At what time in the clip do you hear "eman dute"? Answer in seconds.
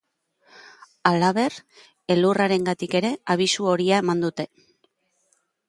4.07-4.51